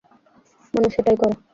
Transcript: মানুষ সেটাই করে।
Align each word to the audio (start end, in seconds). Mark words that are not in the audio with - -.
মানুষ 0.73 0.91
সেটাই 0.95 1.17
করে। 1.21 1.33